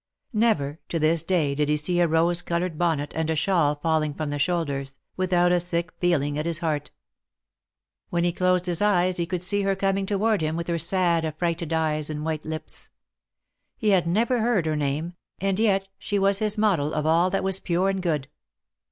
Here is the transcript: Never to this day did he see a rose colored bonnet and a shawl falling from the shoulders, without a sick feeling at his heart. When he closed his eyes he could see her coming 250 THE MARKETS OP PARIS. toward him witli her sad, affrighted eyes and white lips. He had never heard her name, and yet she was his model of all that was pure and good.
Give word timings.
Never 0.33 0.79
to 0.89 0.97
this 0.97 1.21
day 1.21 1.53
did 1.53 1.69
he 1.69 1.77
see 1.77 1.99
a 1.99 2.07
rose 2.07 2.41
colored 2.41 2.75
bonnet 2.79 3.13
and 3.15 3.29
a 3.29 3.35
shawl 3.35 3.75
falling 3.75 4.15
from 4.15 4.31
the 4.31 4.39
shoulders, 4.39 4.97
without 5.15 5.51
a 5.51 5.59
sick 5.59 5.93
feeling 6.01 6.39
at 6.39 6.45
his 6.47 6.57
heart. 6.57 6.89
When 8.09 8.23
he 8.23 8.31
closed 8.31 8.65
his 8.65 8.81
eyes 8.81 9.17
he 9.17 9.27
could 9.27 9.43
see 9.43 9.61
her 9.61 9.75
coming 9.75 10.07
250 10.07 10.13
THE 10.17 10.17
MARKETS 10.17 10.17
OP 10.17 10.21
PARIS. 10.25 10.37
toward 10.41 10.41
him 10.47 10.57
witli 10.57 10.73
her 10.73 10.87
sad, 10.87 11.25
affrighted 11.25 11.73
eyes 11.73 12.09
and 12.09 12.25
white 12.25 12.45
lips. 12.45 12.89
He 13.77 13.89
had 13.89 14.07
never 14.07 14.39
heard 14.41 14.65
her 14.65 14.75
name, 14.75 15.13
and 15.39 15.59
yet 15.59 15.87
she 15.99 16.17
was 16.17 16.39
his 16.39 16.57
model 16.57 16.95
of 16.95 17.05
all 17.05 17.29
that 17.29 17.43
was 17.43 17.59
pure 17.59 17.89
and 17.89 18.01
good. 18.01 18.27